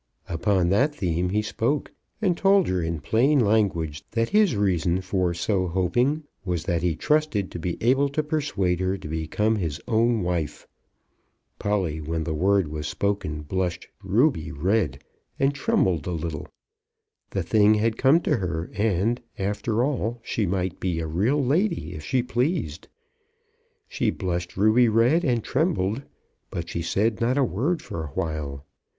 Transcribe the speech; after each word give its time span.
Upon 0.27 0.69
that 0.69 0.95
theme 0.95 1.29
he 1.29 1.43
spoke, 1.43 1.91
and 2.23 2.35
told 2.35 2.67
her 2.67 2.81
in 2.81 3.01
plain 3.01 3.39
language 3.39 4.03
that 4.13 4.29
his 4.29 4.55
reason 4.55 4.99
for 4.99 5.31
so 5.35 5.67
hoping 5.67 6.23
was 6.43 6.63
that 6.63 6.81
he 6.81 6.95
trusted 6.95 7.51
to 7.51 7.59
be 7.59 7.77
able 7.83 8.09
to 8.09 8.23
persuade 8.23 8.79
her 8.79 8.97
to 8.97 9.07
become 9.07 9.57
his 9.57 9.79
own 9.87 10.23
wife. 10.23 10.67
Polly, 11.59 12.01
when 12.01 12.23
the 12.23 12.33
word 12.33 12.67
was 12.67 12.87
spoken, 12.87 13.43
blushed 13.43 13.89
ruby 14.01 14.51
red, 14.51 15.03
and 15.37 15.53
trembled 15.53 16.07
a 16.07 16.11
little. 16.13 16.47
The 17.29 17.43
thing 17.43 17.75
had 17.75 17.95
come 17.95 18.21
to 18.21 18.37
her, 18.37 18.71
and, 18.73 19.21
after 19.37 19.83
all, 19.83 20.19
she 20.23 20.47
might 20.47 20.79
be 20.79 20.99
a 20.99 21.05
real 21.05 21.45
lady 21.45 21.93
if 21.93 22.03
she 22.03 22.23
pleased. 22.23 22.87
She 23.87 24.09
blushed 24.09 24.57
ruby 24.57 24.89
red, 24.89 25.23
and 25.23 25.43
trembled, 25.43 26.01
but 26.49 26.69
she 26.69 26.81
said 26.81 27.21
not 27.21 27.37
a 27.37 27.43
word 27.43 27.83
for 27.83 28.03
a 28.03 28.07
while. 28.15 28.65